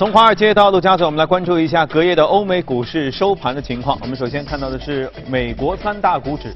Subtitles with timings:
[0.00, 3.98] 从华尔街到陆家嘴，我们来关注一下隔夜的欧美股市收盘的情况。
[4.00, 6.54] 我们首先看到的是美国三大股指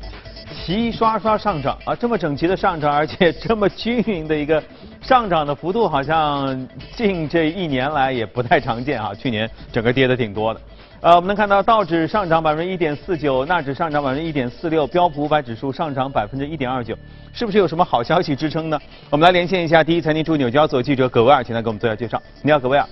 [0.65, 4.65] 齐刷刷上涨啊，这么整齐的上涨，而且这么均匀的一个
[5.03, 9.13] 上涨的幅度，好像近这一年来也不太常见啊。
[9.13, 10.61] 去年整个跌的挺多的。
[11.03, 16.97] 呃，我们能看到道指上涨百分之一点四九，纳指上涨百分之一点四六，标普五百指数上涨百分之一点二九，
[17.35, 18.81] 是不是有什么好消息支撑呢？
[19.11, 22.19] 我们来连线一下第一财经驻纽交所记者葛维尔，请他给我们做一下介绍。
[22.41, 22.89] 你好，葛维尔。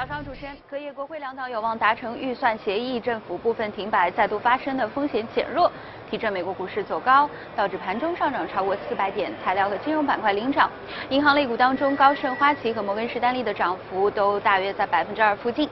[0.00, 5.70] 早上，主持人，隔夜国会两党有望达成预算协议，政府部分停摆再度发生的风险减弱，
[6.10, 10.70] 提振美国股市走高，道指盘中上涨超过四百点，材料和金融板块领涨，
[11.10, 15.68] 银行类股当中，高盛、花旗和摩根士丹利的涨幅都大约在百分之二附近。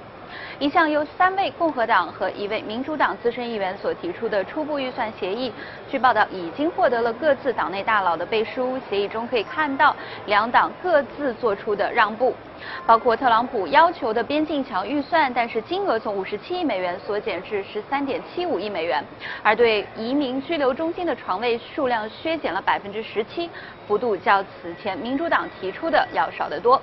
[0.58, 5.50] 一项由三位共和党和一位民主党资深议员所提出的初步预算协议，
[5.89, 8.78] 据报道已经获得了各自党内大佬的背书。
[8.91, 12.34] 协议中可以看到两党各自做出的让步，
[12.87, 19.05] 包括特朗普要求的边境墙预算，但是金额从五十七亿美元缩减至十三点七五亿美元，
[19.42, 23.51] 而对移民拘留中心的床位数量削减了百分之十七，
[23.86, 26.81] 幅度较此前民主党提出的要少得多。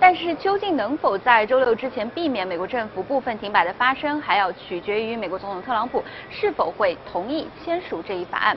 [0.00, 8.56] 但是，究竟能否在周六之前避免美国政府部分停摆的发生，还要取决于美国总统特朗普是否会同意签署这一法案。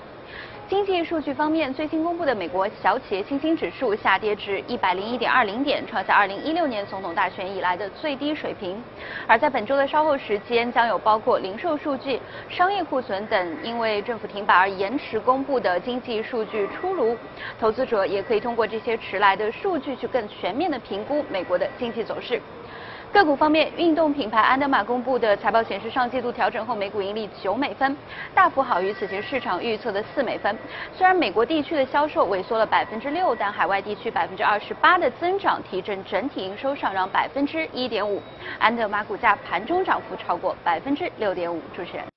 [0.67, 8.81] 经济数据方面，最新公布的美国小企业信心指数下跌至一百零一点二零点，创下二零一六年总统大选以来的最低水平。
[9.27, 17.15] 而在本周的稍后时间，将有包括零售数据、商业库存等因为政府停摆而延迟公布的经济数据出炉，
[17.59, 22.41] 投资者也可以通过这些迟来的数据去更全面的评估美国的经济走势。
[23.15, 27.95] 个股方面，运动品牌安德玛公布的财报显示，上季度调整后每股盈利九美分，
[28.33, 30.53] 大幅好于此前市场预测的四美分。
[30.93, 38.21] 虽然美国地区的销售萎缩了百分之六，但海外地区百分之二十八的增长提振整体营收上涨百分之一点五。
[38.59, 41.61] 安德玛股价盘中涨幅超过百分之六点五。
[41.73, 42.14] 主持人。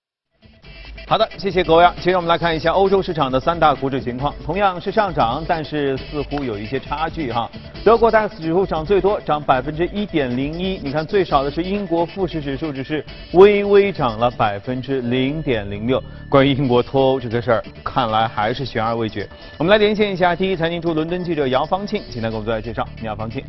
[1.08, 1.94] 好的，谢谢各位啊。
[2.02, 7.50] 接着我们来看一下欧洲市场的三大股指情况，同样是上涨，但是似乎有一些差距哈。
[7.82, 10.78] 德国 DAX 指数涨最多，涨百分之一点零一。
[10.82, 13.02] 你看最少的是英国富时指数，只是
[13.32, 15.98] 微微涨了百分之零点零六。
[16.28, 19.26] 关于英国脱欧这个事儿，看来还是悬而未决。
[19.56, 22.86] 我们来连线一下第一财经驻伦敦记者姚方庆，请他给我们做下介绍。
[23.00, 23.42] 你好，方庆。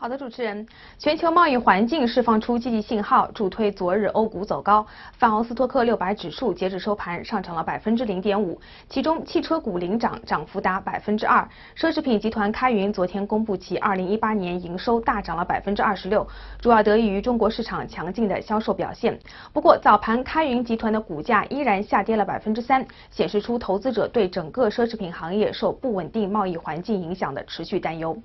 [0.00, 0.66] 好的，主持人，
[0.98, 4.86] 全球贸易环境释放出积极信号，助推昨日欧股走高。
[5.18, 11.46] 泛欧斯托克六百指数截至收盘上涨了百分之零点五，其中汽车股领涨，涨幅达百分之二。
[11.76, 16.26] 奢侈品集团开云昨天公布其二零一八年营收大涨了百分之二十六，
[16.62, 19.20] 主要得益于中国市场强劲的销售表现。
[19.52, 28.16] 不过早盘开云集团的股价依然下跌了百分之三，显示出投资者对整个奢侈品行业受不稳定贸易环境影响的持续担忧。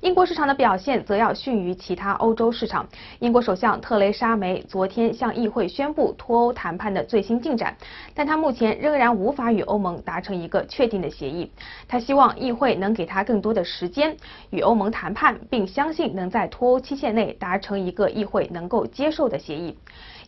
[0.00, 2.88] 英国市场的表现则要逊于其他欧洲市场。
[3.18, 7.76] 英国首相特蕾莎梅昨天向议会宣布脱欧谈判的最新进展，
[8.14, 11.50] 但她目前仍然无法与欧盟达成一个确定的协议。
[11.86, 14.16] 她希望议会能给她更多的时间
[14.48, 19.76] 与欧盟谈判，并相信能在脱欧期限内达成一个议会能够接受的协议。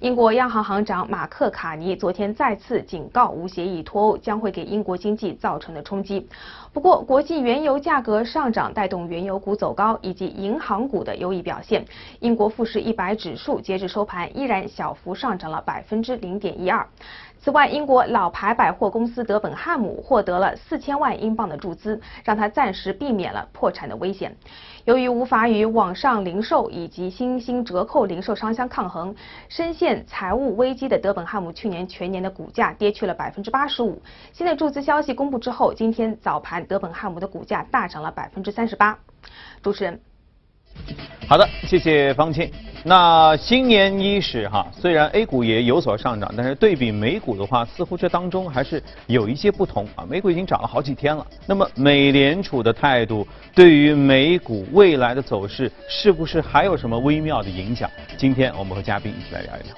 [0.03, 6.27] 英国央行行长马克·卡尼昨天再次警告，无协议脱欧将会给英国经济造成的冲击。
[6.73, 11.85] 不过，国际原油价格上涨带动原油股走高，以及银行股的优异表现。
[12.19, 16.85] 英国富时一百指数截至收盘依然小幅上涨了百分之零点一二。
[17.39, 24.37] 此外，英国老牌百货公司德本汉姆获得了四千万英镑的注资，让它暂时避免了破产的危险。
[24.85, 29.15] 由于无法与网上零售以及新兴折扣零售商相抗衡，
[29.49, 34.03] 深陷财务危机的德本汉姆去年全年的股价跌去了百分之八十五。
[34.33, 38.99] 新的注资消息公布之后，今天早盘德本汉姆的股价大涨了百分之三十八。
[39.63, 40.01] 主持人。
[41.29, 42.51] 好的，谢谢方庆。
[42.85, 50.05] 那新年伊始哈，虽然 A 股也有所上涨，但是对比美股的话，似乎这当中还是有一些不同啊。
[50.09, 53.25] 美股已经涨了好几天了，那么美联储的态度
[53.55, 57.89] 对于美股未来的走势，是不是还有什么微妙的影响？
[58.17, 59.77] 今天我们和嘉宾一起来聊一聊。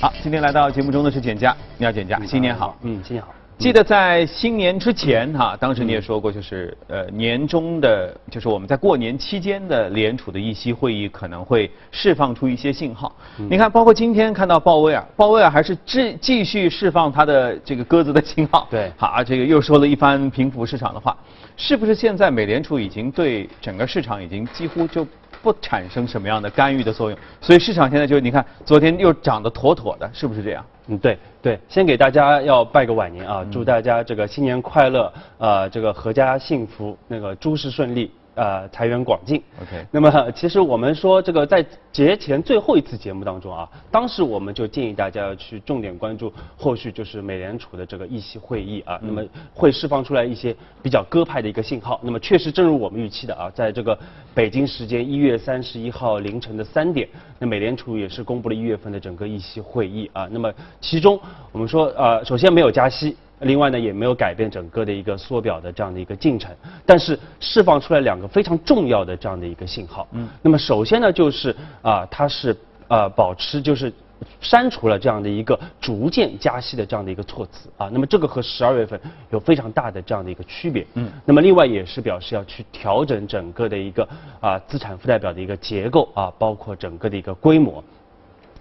[0.00, 2.74] 好，今天来到节目中的是简家，你好，简家，新年好。
[2.82, 3.34] 嗯，新年好。
[3.58, 13.12] 记得在新年之前哈，当时你也说过，就是呃年终的，就是我们在过年期间的联储的议息会议可能会释放出一些信号。
[13.36, 18.68] 你看，包括今天看到鲍威尔，鲍威尔还是继继续释放他的这个鸽子的信号。
[18.70, 21.16] 对，好，这个又说了一番平复市场的话，
[21.56, 25.04] 是不是现在美联储已经对整个市场已经几乎就
[25.42, 27.18] 不产生什么样的干预的作用。
[27.40, 30.64] 所以市场现在就你看，昨天又涨得妥妥的，是不是这样？
[30.88, 38.10] 嗯，对对，先给大家要拜个晚年啊，祝大家这个新年快乐，呃，这个阖家幸福，那个诸事顺利。
[38.38, 39.42] 呃，财源广进。
[39.60, 39.84] OK。
[39.90, 49.20] 那么， 其实我们说这个在节前最后一次节目当中啊，当时我们就建议大家要去重点关注后续就是美联储的这个议息会议啊，那么
[49.52, 51.98] 会释放出来一些比较鸽派的一个信号。
[52.00, 53.98] 那么确实正如我们预期的啊，在这个
[54.32, 57.08] 北京时间一月三十一号凌晨的三点，
[57.40, 60.28] 那美联储也是公布了一月份的整个议息会议啊。
[60.30, 61.20] 那么其中
[61.50, 63.16] 我们说呃，首先没有加息。
[63.40, 66.54] 另外呢，也没有改变整个的一个缩表的这样的一个进程，
[66.84, 70.06] 但是释放出来两个非常重要的这样的一个信号。
[70.12, 70.28] 嗯。
[70.42, 72.56] 那么首先呢，就是啊，它是
[72.88, 73.92] 呃保持就是
[74.40, 77.88] 删除了这样的一个逐渐加息的这样的一个措辞啊。
[77.92, 79.00] 那么这个和十二月份
[79.30, 80.84] 有非常大的这样的一个区别。
[80.94, 81.08] 嗯。
[81.24, 84.08] 那么另外也是表示要去调整整个的一个
[84.40, 87.82] 啊资产负债表的一个结构啊，包括整个的一个规模。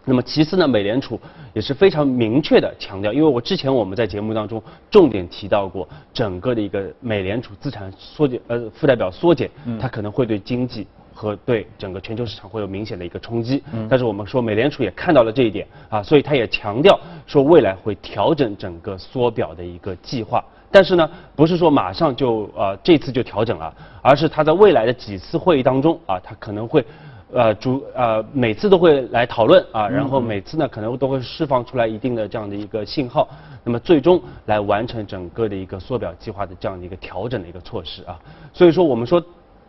[0.10, 1.20] 那么其次呢，美联储
[1.52, 13.62] 也是非常明确的强调，因为我之前我们在节目当中重点提到过，整个的一个美联储资产缩减，呃，负债表缩减，它可能会对经济和对整个全球市场会有明显的一个冲击。
[13.90, 20.42] 但是我们说美联储也看到了这一点啊，所以它也强调说未来会调整整个缩表的一个计划。
[20.72, 26.86] 但是呢，不是说马上就呃这次就调整了，而是它在未来的几次会议当中啊，它可能会。
[27.34, 33.28] 呃，主呃每次都会来讨论啊，然后每次呢可能都会释放出来一定的这样的一个信号，
[33.66, 38.18] 那么最终来完成整个的一个缩表计划的这样的一个调整的一个措施啊。
[38.54, 39.22] 所以说我们说，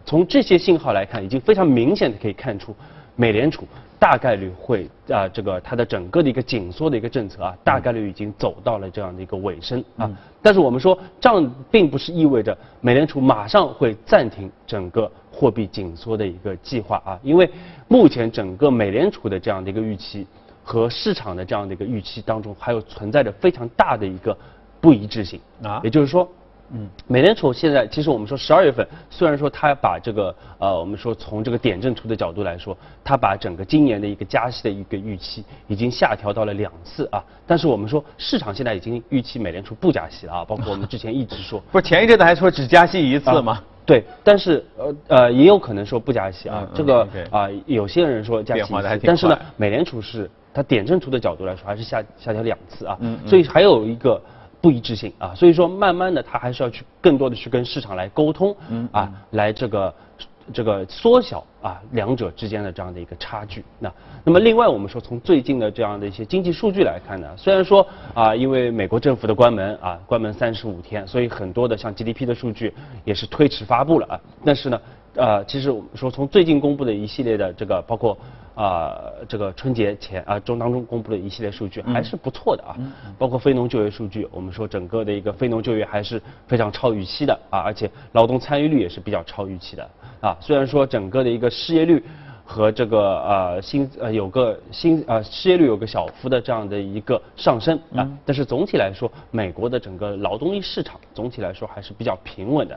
[0.05, 2.75] 从这些信号来看，已经非常明显的可以看出，
[3.16, 3.66] 美联储
[3.99, 10.11] 大概率会啊这个它的整个的一个紧缩的一个政策啊，大概率已经走到了这样的一个尾声啊。
[10.41, 15.11] 但是我们说，这样并不是意味着美联储马上会暂停整个。
[15.31, 17.49] 货币紧缩的一个计划啊，因为
[17.87, 20.27] 目前整个美联储的这样的一个预期
[20.65, 24.37] 和市场的这样的一个预期当中，还有存在着非常大的一个
[24.81, 25.81] 不一致性啊。
[25.85, 26.29] 也就是说，
[26.73, 43.62] 嗯，美联储现在其实我们说十二月份，虽然说它把这个呃，我们说从这个点阵图的角度来说，它把整个今年的一个加息的一个预期已经下调到了两次啊，但是我们说市场现在已经预期美联储不加息了啊，包括我们之前一直说， 不是前一阵子还说只加息一次吗？
[43.87, 53.19] 对，但是呃呃也有可能说不加息啊，这个啊有些人说加息，但是呢，美联储是它点阵图的角度来说还是下下调两次啊，嗯。
[53.26, 54.20] 所以还有一个
[54.60, 58.56] 不一致性啊，所以说慢慢的他还是要去更多的去跟市场来沟通
[58.93, 59.94] 啊，来这个。
[60.50, 63.62] 这个缩小啊两者之间的这样的一个差距。
[63.78, 63.93] 那
[64.25, 72.72] 那么另外我们说从最近的这样的一些经济数据来看呢，虽然说啊因为美国政府的关门啊关门三十五天，所以很多的像 GDP 的数据
[73.05, 74.20] 也是推迟发布了啊。
[74.43, 74.81] 但是呢
[75.16, 78.16] 呃其实我们说从最近公布的一系列的这个包括。
[78.58, 82.75] 啊，这个春节前啊中当中公布的一系列数据还是不错的啊，
[83.16, 89.90] 包括非农就业数据，我们说整个的一个非农就业还是非常超预期的啊，而且劳动参与率也是比较超预期的
[90.20, 90.37] 啊。
[90.40, 92.02] 虽然说整个的一个失业率
[92.44, 102.76] 和这个呃新呃有个新呃失业率有个小幅的这样的一个上升啊，但是总体来说，美国的整个劳动力市场总体来说还是比较平稳的。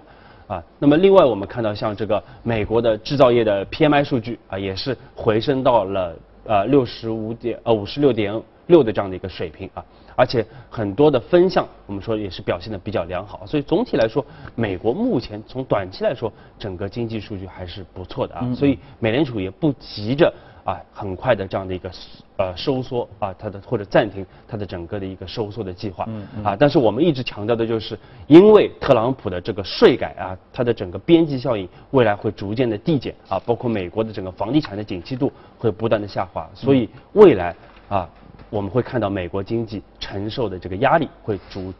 [0.51, 9.81] 啊，那么另外我们看到像这个美国的制造业的 PMI 数据啊，也是回升到了呃六十五点呃五十六点六的这样的一个水平啊，
[10.13, 16.29] 而且很多的分项我们说也是表现的比较良好，所以总体来说，美国目前从短期来说，
[16.59, 20.33] 整个经济数据还是不错的啊，所以美联储也不急着。
[20.63, 21.91] 啊，很快的这样的一个
[22.37, 26.07] 呃收缩啊，它的或者暂停它的整个的一个收缩的计划
[26.43, 37.55] 啊，但是我们一直强调的就是，因为特朗普的这个税改啊，它的整个边际效应未来会逐渐的递减啊，包括美国的整个房地产的景气度会不断的下滑，所以未来
[37.89, 38.09] 啊，
[38.49, 41.73] 我们会看到美国经济承受的这个压力会逐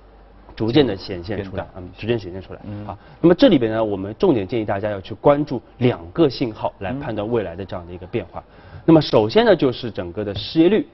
[0.54, 2.98] 逐渐的显现出来，嗯，逐渐显现出来啊。
[3.22, 8.44] 那么这里边呢，我们重点建议大家要去关注两个信号来判断未来的这样的一个变化。
[8.86, 10.88] 那么首先呢，就是整个的失业率，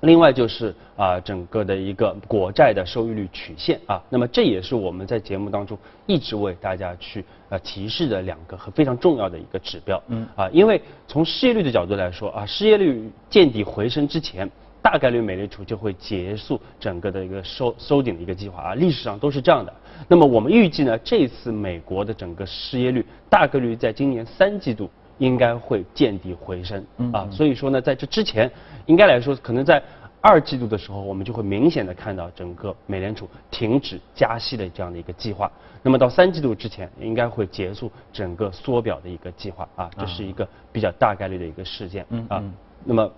[0.00, 4.02] 另外就是啊整个的一个国债的收益率曲线啊。
[4.10, 10.02] 那么这也是我们在节目当中一直为大家去呃提示的两个和非常重要的一个指标。
[10.08, 10.26] 嗯。
[10.36, 14.50] 啊，因为从失业率的角度来说啊，失业率见底回升之前，
[14.82, 18.74] 大概率美联储就会结束整个的一个收收紧的一个计划啊。
[18.74, 19.72] 历史上都是这样的。
[20.08, 24.90] 那么我们预计呢，这次美国的整个失业率大概率在今年三季度。
[25.18, 28.50] 应该会见底回升啊，所以说呢，在这之前，
[28.86, 29.82] 应该来说，可能在
[30.20, 35.50] 二季度的时候，我们就会明显的看到整个美联储停止加息的这样的一个计划。
[35.82, 42.42] 那么到三季度之前，应该会结束整个缩表的一个计划啊，这是一个比较大概率的一个事件啊。
[42.84, 43.12] 那么，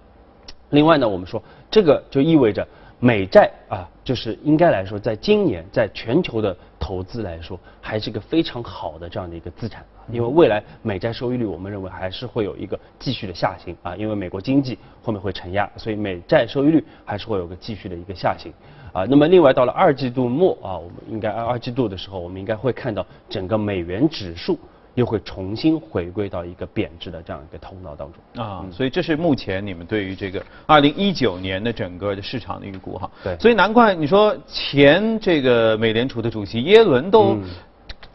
[0.71, 2.67] 另外呢，我们说这个就意味着。
[3.03, 6.55] 美债啊，就是应该来说，在今年在全球的
[6.91, 9.87] 投资来说，还是一个非常好的这样的一个资产。
[10.11, 13.95] 因为未来美债收益率，我们认为还是会有一个继续的下行啊。
[13.95, 18.53] 因为美国经济后面会承压，所以美债收益率还是会有个继续的一个下行
[18.93, 19.05] 啊。
[19.09, 24.59] 那么另外到了二季度末啊，我们应该二季度的时候，我们应该会看到整个美元指数。
[24.95, 33.11] 又会重新回归到一个贬值的这样一个通道当中啊，所以这是目前你们对于这个二零一九年的整个的市场的预估哈。
[33.23, 37.39] 对，所以难怪你说前这个美联储的主席耶伦都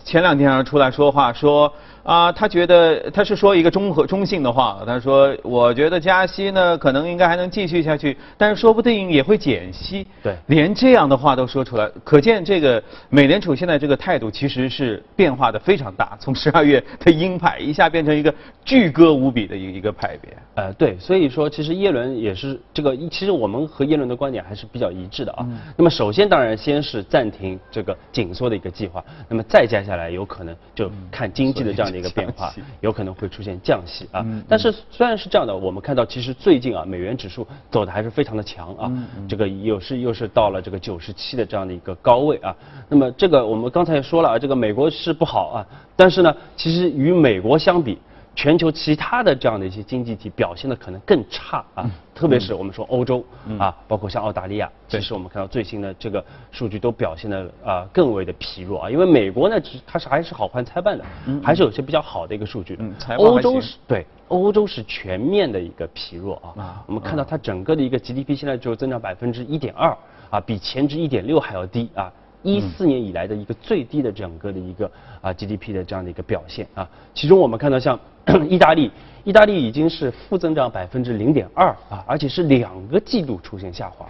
[0.03, 1.71] 前两天出来说话说。
[2.05, 10.05] 啊，他觉得他是说一个中和中性的话，他说我觉得加息呢可能应该还能继续下去，但是说不定也会减息。
[10.21, 18.31] 对，连这样的话都说出来，可见这个美联储现在这个态度其实是变化的非常大，从十二月的鹰派一下变成一个
[18.63, 20.31] 巨歌无比的一一个派别。
[20.53, 25.43] 呃，对，所以说其实耶伦也是这个，其实我们和耶伦的观点还是比较一致的啊。
[25.75, 31.94] 那么首先当然先是暂停这个紧缩的一个计划，那么再接下来有可能就看经济的这样。
[31.97, 38.91] 一个变化有可能会出现降息啊，但是虽然是这样的，我们看到其实最近啊，美元指数走的还是非常的强啊，
[39.27, 42.55] 这个又是又是到了这个九十七的这样的一个高位啊。
[42.89, 47.97] 那么这个我们刚才也说了啊，这个美国是不好啊，但是呢，其实与美国相比。
[48.35, 53.23] 全球其他的这样的一些经济体表现的可能更差啊，特别是我们说欧洲
[53.57, 59.55] 啊，包括像澳大利亚，其实我们看到最新的这个数据都表现的啊更为的疲弱啊，因为美国呢，
[59.87, 61.05] 它是还是好坏参半的，
[61.41, 62.83] 还是有些比较好的一个数据的。
[63.17, 69.95] 欧洲是对欧洲是全面的一个疲弱啊，我们看到它整个的一个 GDP 现在只有增长百分之一点二
[70.29, 72.11] 啊，比前值一点六还要低啊。
[72.45, 77.99] 一四年以来的一个最低的整个的一个啊 GDP 的这样的一个表现啊，其中我们看到像
[78.47, 78.91] 意大利，
[79.23, 84.05] 意大利已经是负增长百分之零点二啊，而且是两个季度出现下滑，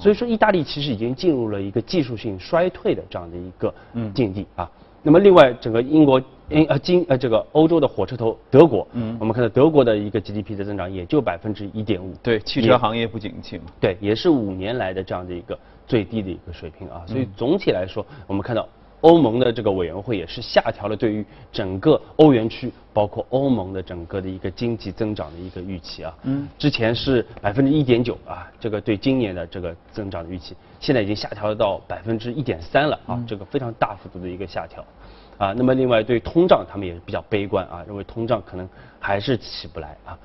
[0.00, 3.72] 所以说意大利其实已经进入了一个技术性衰退的这样的一个
[4.12, 4.68] 境地啊。
[5.02, 15.58] 那么另外整个英国英呃今呃这个欧洲的火车头德国，嗯我们看到德国的一个 GDP 的增长也就百分之一点五，对汽车行业不景气嘛，对也是五年来的这样的一个。
[15.88, 18.68] 最低的一个水平啊，所以总体来说，我们看到
[19.02, 26.12] 欧盟的这个委员会也是下调了对于整个欧元区，包括欧盟的整个的一个经济增长的一个预期啊。
[26.24, 26.48] 嗯。
[26.58, 34.84] 之前是百分之一点九啊，这个对今年的这个增长的预期，现在已经下调到百分之一点三了啊，这个非常大幅度的一个下调。
[35.38, 40.18] 啊，那么另外对通胀他们也是比较悲观啊，认为通胀可能还是起不来啊。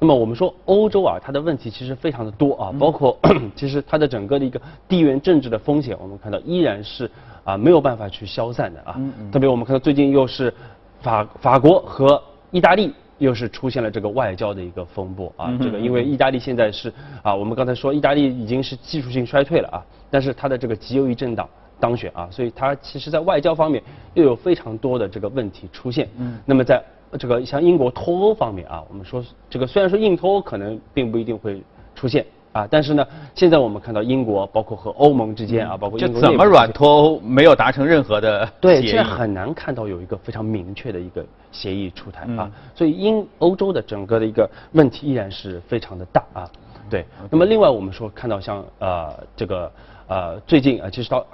[0.00, 3.16] 那么我们说欧洲啊，它的问题其实非常的多啊，包括
[3.54, 7.10] 其实它的整个的一个地缘政治的风险，我们看到依然是
[7.44, 9.00] 啊没有办法去消散的啊。
[9.32, 10.52] 特别我们看到最近又是
[11.00, 15.56] 法法国和意大利又是出现了这个外交的一个风波啊。
[15.62, 16.92] 这个因为意大利现在是
[17.22, 21.48] 啊，我们刚才说意大利已经是技术性衰退了啊，但是它的这个极右翼政党
[21.84, 23.82] 当选啊，所以他其实在外交方面
[24.14, 26.08] 又有非常多的这个问题出现。
[26.16, 26.38] 嗯。
[26.46, 26.82] 那么在
[27.18, 31.62] 这个像英国脱欧方面啊，我们说这个虽然说硬脱欧可能并不一定会
[31.94, 46.50] 出现啊，但是呢，现在我们看到英国包括和欧盟之间啊，包括就怎么软脱欧没有达成任何的对，现在很难看到有一个非常明确的一个协议出台啊，所以英欧洲的整个的一个问题依然是非常的大啊，
[46.88, 47.04] 对。
[47.30, 49.72] 那么另外我们说看到像呃这个
[50.08, 51.24] 呃最近啊，其实到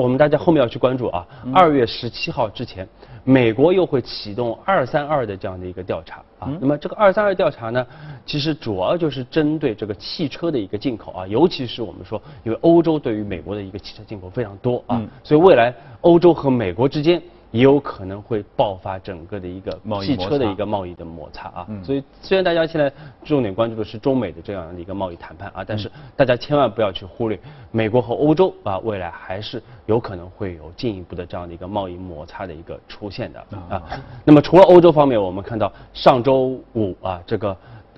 [0.00, 2.86] 我们大家后面要去关注啊，二月十七号之前。
[3.28, 7.84] 美国又会启动二三二的这样的一个调查啊，那么这个二三二调查呢，
[8.24, 17.20] 其实主要就是针对这个汽车的一个进口啊，尤其是我们说，因为欧洲对于美国的一个汽车进口非常多啊，所以未来欧洲和美国之间。
[17.52, 19.72] 也有可能会爆发整个的一个
[20.02, 22.92] 汽车的一个贸易的摩擦啊，所以虽然大家现在
[23.24, 27.38] 重点关注的是中美的这样的一个贸易谈判啊，但是大家千万不要去忽略
[27.70, 33.82] 美国和欧洲啊，未来还是有可能会有进一步的这样的一个贸易摩擦的一个出现的啊。
[34.24, 37.56] 那么除了欧洲方面，我们看到上周五啊，这个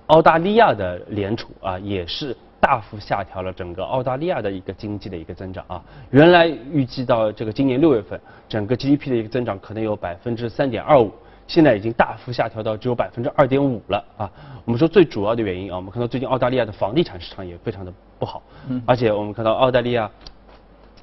[0.08, 2.36] 澳大利亚的联储啊也是。
[2.60, 11.12] 大幅下调了整个澳大利亚的一个经济的一个增长啊，原来预计到这个今年六月份，整个 GDP 的一个增长可能有百分之三点二五，
[11.46, 14.30] 现在已经大幅下调到只有百分之二点五了啊。
[14.64, 18.42] 我们说最主要的原因啊，我们看到最近澳大利亚的房地产市场也非常的不好，
[18.84, 20.10] 而且我们看到澳大利亚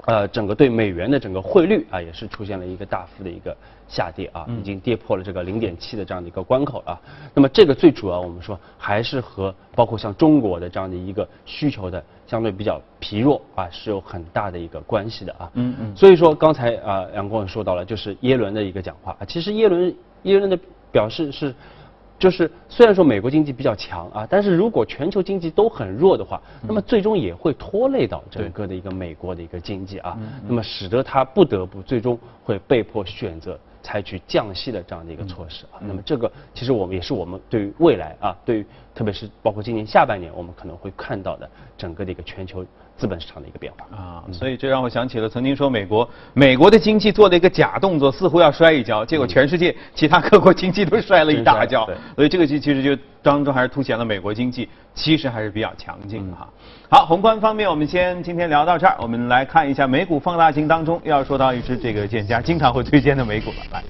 [0.06, 3.56] 呃，整个对美元的整个汇率啊，也是出现了一个大幅的一个
[3.88, 7.00] 下跌啊，已经跌破了这个零点七的这样的一个关口了。
[7.34, 15.50] 那么这个最主要我们说还是和包括像中国的这样的一个需求的相对比较疲弱啊，是有很大的一个关系的啊。
[15.54, 15.96] 嗯嗯。
[15.96, 20.60] 所以说刚才啊杨光说到了，就是耶伦的一个讲话啊，其实耶伦耶伦的
[20.92, 21.54] 表示是。
[22.18, 30.18] 就是虽然说美国经济比较强啊，但是如果全球经济都很弱的话，那么最终也会拖累到整个的一个美国的一个经济啊，
[30.48, 35.82] 那么使得它不得不最终会被迫选择采取降息的这样的一个措施啊。
[35.82, 42.66] 那么这个其实我们也是我们对于未来啊，对于特别是包括今年下半年我们可能会看到的整个的一个全球。
[42.98, 51.86] 资本市场的一个变化啊，所以这让我想起了曾经说美国美国的经济做了一个假动作，似乎要摔一跤，结果全世界其他各国经济都摔了一大跤。
[52.16, 56.48] 所以这个其其实就当中还是凸显了美国经济其实还是比较强劲哈。
[56.90, 63.84] 好，宏观方面我们先今天聊到这儿，我们来看一下美股放大镜当中要说到一只这个建家经常会推荐的美股了，来。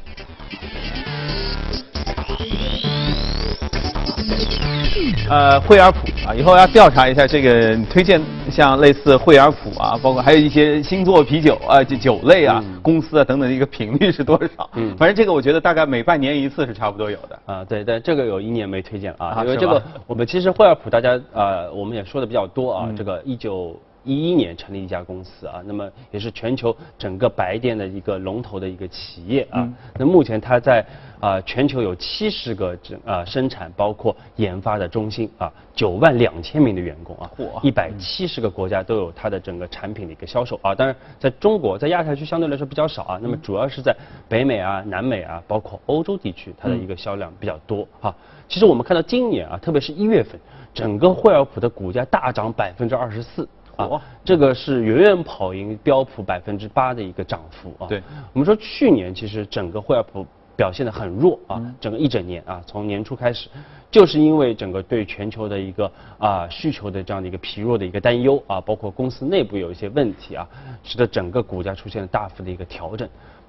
[5.27, 8.21] 呃，惠而浦啊，以后要调查一下这个推荐，
[8.55, 14.69] 像类似惠而浦啊，包括还有一些星座啤酒啊，酒酒类啊，公司啊等等的一个频率是多少？
[14.75, 17.39] 嗯，反正这个我觉得大概每半年一次是差不多有的。
[17.45, 23.77] 啊，对，但这个有一年没推荐啊，因为这个我们其实惠而浦大家呃，我们也说的比较多啊，这个一九。
[24.05, 29.67] 一一年成立一家公司啊，那么也是全球整个白电的一个龙头的一个企业啊。
[29.97, 30.85] 那目前它在
[31.19, 37.29] 啊全球有七十个整啊生产包括研发的中心啊，九万两千名的员工啊，
[37.63, 40.75] 一百七十个国家都有它的整个产品的一个销售啊。
[40.75, 43.95] 当然在中国在亚太区相对来说比较少啊，那么主要是在
[44.29, 48.15] 北美啊、南美啊，包括欧洲地区它的一个销量比较多啊。
[48.47, 50.39] 其实我们看到今年啊，特别是一月份，
[50.71, 53.47] 整个惠而浦的股价大涨百分之二十四。
[53.77, 57.87] 啊，这个是远远跑赢标普百分之八的一个涨幅啊。
[57.87, 58.01] 对，
[58.33, 63.49] 我们说去年其实整个惠而浦表现的很弱啊，整个一整年啊，从年初开始，
[63.91, 70.47] 就是因为整个对全球的一个啊需求的这样的一个疲弱的一个担忧啊，包括公司内部有一些问题啊，
[70.83, 73.07] 使得整个股价出现了大幅的一个调整。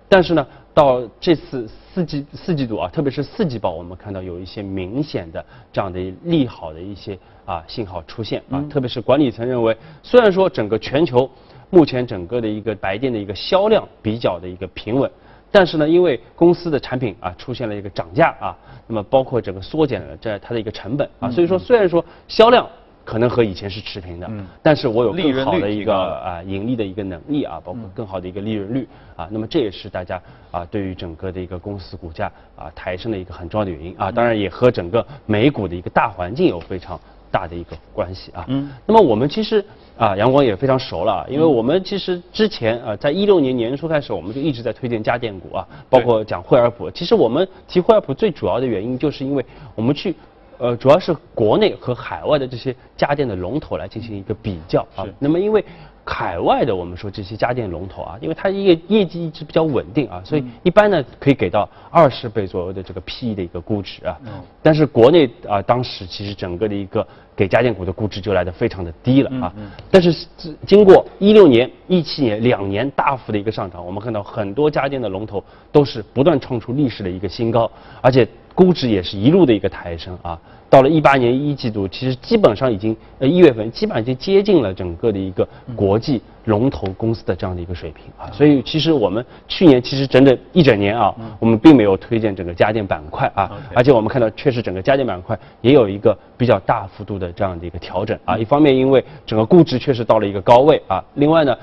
[0.08, 11.28] 但是呢，到这次四季四季度啊，特别是四季报，我们看到有一些明显的这样的利好的一些啊信号出现啊，特别是管理层认为，虽然说整个全球
[11.70, 15.10] 目前整个的一个白电的一个销量比较的一个平稳，
[15.50, 22.68] 但是呢，因为公司的产品啊出现了一个涨价啊，那么包括整个缩减了这它的一个成本啊，所以说虽然说销量。
[23.06, 24.28] 可能和以前是持平的，
[24.60, 36.98] 但是我有更好的一个啊盈利的一个能力啊，包括更好的一个利润率啊，那么这也是大家啊对于整个的一个公司股价啊抬升的一个很重要的原因啊，当然也和整个美股的一个大环境有非常
[37.30, 38.44] 大的一个关系啊。
[38.48, 39.64] 嗯，那么我们其实
[39.96, 46.90] 啊阳光也非常熟了，因为我们其实之前啊在一六年年初开始，我们就一直在推荐家电股啊，包括讲惠而浦。
[46.90, 50.12] 其实我们提惠而浦最主要的原因，就是因为我们去。
[50.58, 55.04] 呃，主要是国内和海外的这些家电的龙头来进行一个比较啊。
[55.18, 55.64] 那么因为
[56.04, 64.16] 海外的我们说这些家电龙头啊，因为它业业绩一直比较稳定啊，所以一般呢可以给到二十倍左右的这个 P E 的一个估值啊。
[64.62, 69.52] 但是国内啊，当时其实整个的一个给家电股的估值就来的非常的低了啊。
[69.90, 70.26] 但是
[70.64, 75.42] 经过一六年、一七年两年大幅的一个上涨，我们看到很多家电的龙头
[75.72, 77.68] 都是不断创出历史的一个新高，
[78.00, 78.26] 而且。
[78.56, 80.40] 估值也是一路的一个抬升啊，
[80.70, 101.58] 到了一八年一季度，其实基本上已经呃一月份基本上已经接近了整个的一个国际龙头公司的这样的一个水平啊，所以其实我们去年其实整整一整年啊，我们并没有推荐整个家电板块啊，而且我们看到确实整个家电板块也有一个比较大幅度的这样的一个调整啊，一方面因为整个估值确实到了一个高位啊，另外呢，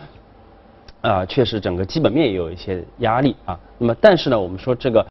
[1.02, 5.04] 啊确实整个基本面也有一些压力啊，那么但是呢，我们说这个。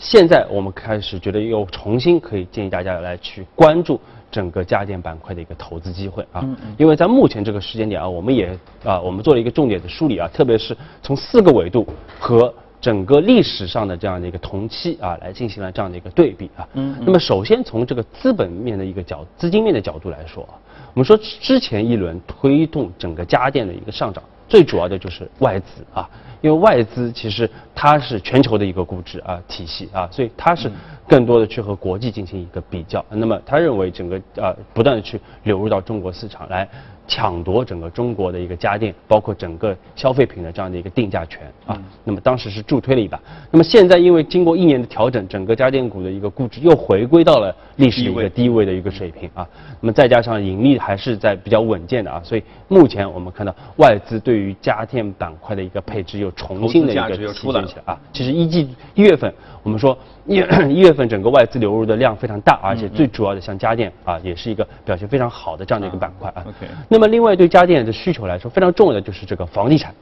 [0.00, 6.42] 现在我们开始觉得又重新可以建议大家来去关注整个家电板块的一个投资机会啊，
[6.78, 11.86] 因为在目前这个时间点啊，我们也啊我们做了一个重点的梳理啊，特别是从四个维度
[12.18, 16.66] 和整个历史上的这样的一个同期啊来进行了这样的一个对比啊。
[16.72, 16.96] 嗯。
[17.04, 20.56] 那么首先从这个资本面的一个角资金面的角度来说啊，
[20.94, 26.08] 我们说之前一轮推动整个家电的一个上涨，最主要的就是外资啊。
[26.40, 30.70] 因为外资其实它是全球的一个估值啊体系啊，所以它是
[31.06, 33.04] 更多的去和国际进行一个比较。
[33.10, 36.68] 那么他认为整个啊不断的去流入到中国市场来。
[37.08, 43.20] 抢夺整个中国的一个家电，包括整个消费品的这样的一个定价权啊，那么当时是助推了一把。
[43.50, 49.44] 那么现在因为经过一年的调整，整个家电股的一个估值又回归到了历史的一个低位的一个水平啊。
[49.80, 58.00] 那么再加上盈利还是在比较稳健的啊，所以目前我们看到外资对于家电板块的一个配置又重新的一个出现起来啊。
[58.12, 60.36] 其实一季一月份我们说一
[60.68, 66.44] 一月份整个外资流入的量非常大，而且最主要的像家电啊，也是一个表现非常好的这样的一个板块啊。
[66.88, 69.94] 那那么，另外对家电的需求来说，非常重要的就是这个房地产，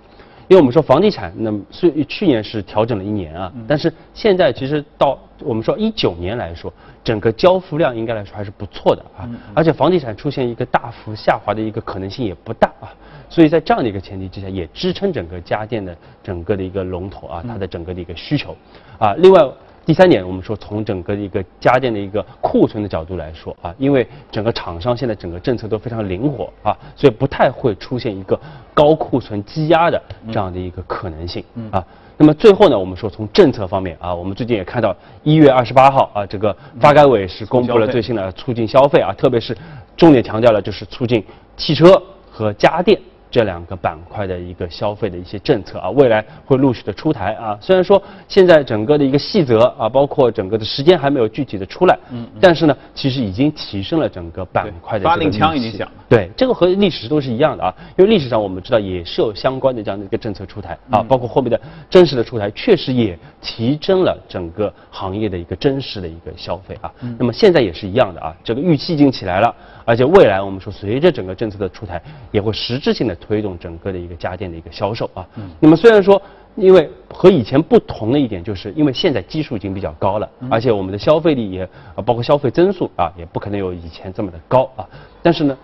[0.48, 6.72] 因为我们说房地产，那么虽去年是调整了一年啊，但是现在其实到我们说一九年来说，
[7.02, 12.92] 整个交付量应该来说还是不错的啊，而且房地产出现一个大幅下滑的一个可能性也不大啊，
[13.28, 18.56] 所以在这样的一个前提之下，也支撑整个家电的整个的一个龙头啊，它的整个的一个需求
[18.98, 19.40] 啊，另外。
[19.86, 28.38] 第三点，我们说从整个一个家电的一个库存的角度来说啊，因为整个厂商现在整个政策都非常灵活啊，所以不太会出现一个
[28.74, 29.98] 高库存积压的
[30.30, 31.82] 这样的一个可能性啊。
[32.20, 39.56] 那么最后呢，我们说从政策方面啊，我们最近也看到一月二十八号啊，这个发改委是公布了最新的促进消费啊，特别是
[39.96, 41.24] 重点强调了就是促进
[41.56, 43.00] 汽车和家电。
[43.30, 47.58] 这两个板块的一个消费的一些政策啊，未来会陆续的出台啊。
[47.60, 55.92] 虽然说现在整个的一个细则啊，包括整个的时间还没有具体的出来，嗯，但是呢，其实已经提升了整个板块的发令枪已经响了。
[56.08, 61.60] 对，这个和历史都是一样的啊，因为历史上我们知道也是有相关的这样的一个政策出台啊，包括后面的
[61.90, 66.90] 真实的出台，确实也提升了整个行业的一个真实的一个消费啊。
[67.18, 69.54] 那么现在也是一样的啊，这个预期已经起来了。
[69.84, 75.26] 而且未来我们说，随着整个政策的出台，也会实质性的推动整个的一个家电的一个销售啊。
[75.36, 75.50] 嗯。
[75.60, 76.20] 那么虽然说，
[76.56, 81.62] 因为和以前不同的一点，就是因为现在基数已经比较高了，而且我们的消费力也
[81.94, 84.88] 啊，包括消费增速啊，也不可能有以前这么的高啊。
[85.22, 85.56] 但是呢，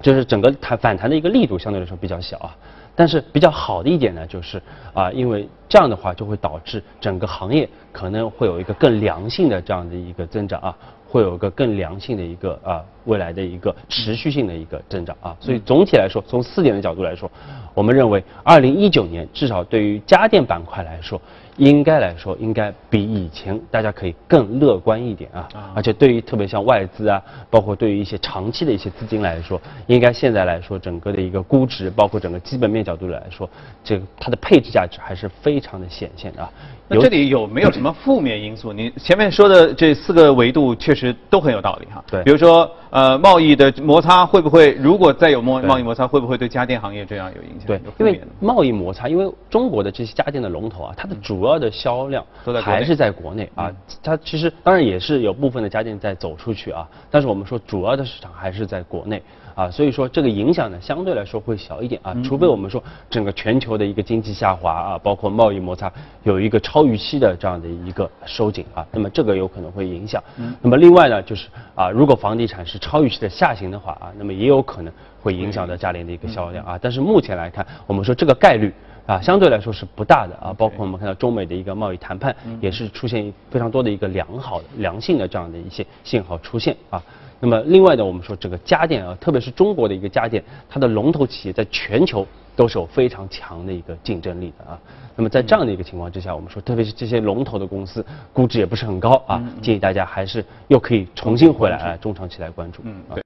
[0.00, 2.56] 就是整个弹反弹的一个力度相对来说比较小啊。
[2.96, 4.60] 但是比较好的一点呢，就是
[4.92, 10.76] 啊，因为这样的话就会导致整个行业可能会有一个更良性的这样的一个增长啊。
[11.10, 17.28] 会有个更良性的一个啊未来的一个持续性的一个增长啊，所以总体来说，从四点的角度来说，
[17.74, 21.20] 我们认为二零一九年至少对于家电板块来说。
[21.56, 33.50] 应该来说，应该比以前大家可以更乐观一点啊，而且对于特别像外资啊，包括对于一些长期的一些资金来说，应该现在来说，整个的一个估值，包括整个基本面角度来说，
[33.84, 36.50] 这个它的配置价值还是非常的显现的啊。
[36.88, 38.72] 那这里有没有什么负面因素？
[38.72, 42.04] 你前面说的这四个维度确实都很有道理哈。
[42.08, 42.22] 对。
[42.22, 47.66] 比如说，呃，贸易的摩擦会不会，如果再有贸贸易摩擦，会不会对家电行业这样有影响？
[47.66, 52.24] 对，因为贸易摩擦，因为中国的这些家电的龙头啊，它的主要主要的销量
[52.62, 59.22] 还是在国内啊，它其实当然也是有部分的家电在走出去啊，但是我们说主要的市场还是在国内
[59.60, 65.92] 啊，所以说这个影响呢相对来说会小一点啊，除非我们说整个全球的一个经济下滑啊，包括贸易摩擦
[66.22, 70.22] 有一个超预期的这样的一个收紧啊，那么这个有可能会影响。
[70.62, 78.72] 那么另外呢，就是啊，如果房地产是超预期的下行的话啊，那么也有可能会影响到家电的一个销量啊，但是目前来看，我们说这个概率。
[79.06, 87.02] 啊，相对来说是不大的啊，包括我们看到中美的一个贸易谈判，也是出现非常多的一个良好的、良性的这样的一些信号出现啊。
[87.40, 94.78] 那么另外呢，我们说这个家电啊，特别是中国的一个家电，它的龙头企业在全球都是有非常强的一个竞争力的啊。
[95.16, 102.82] 那么在这样的一个情况之下，我们说，特别是这些龙头的公司，估值也不是很高啊，建议大家还是又可以重新回来啊，中长期来关注。
[102.84, 103.16] 嗯，对。